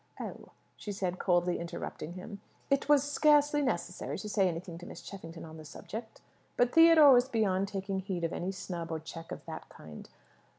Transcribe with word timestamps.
"Oh," 0.19 0.49
she 0.77 0.91
said, 0.91 1.19
coldly 1.19 1.59
interrupting 1.59 2.13
him; 2.13 2.41
"it 2.71 2.89
was 2.89 3.03
scarcely 3.03 3.61
necessary 3.61 4.17
to 4.17 4.27
say 4.29 4.47
anything 4.47 4.79
to 4.79 4.87
Miss 4.87 4.99
Cheffington 5.03 5.45
on 5.45 5.57
the 5.57 5.63
subject." 5.63 6.21
But 6.57 6.73
Theodore 6.73 7.13
was 7.13 7.29
beyond 7.29 7.67
taking 7.67 7.99
heed 7.99 8.23
of 8.23 8.33
any 8.33 8.51
snub 8.51 8.91
or 8.91 8.99
check 8.99 9.31
of 9.31 9.45
that 9.45 9.69
kind. 9.69 10.09